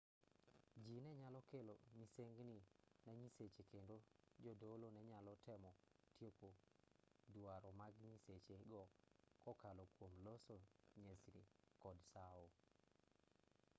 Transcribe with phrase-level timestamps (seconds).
[0.83, 2.59] jii ne nyalo kelo misengni
[3.05, 3.95] ne nyiseche kendo
[4.43, 5.71] jodolo ne nyalo temo
[6.17, 6.49] tieko
[7.33, 8.83] duaro mag nyiseche go
[9.43, 10.57] kokalo kwom loso
[11.03, 11.43] nyesni
[11.81, 12.45] kod sao